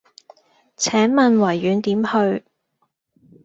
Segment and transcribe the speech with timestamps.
[0.77, 2.43] 請問維園點去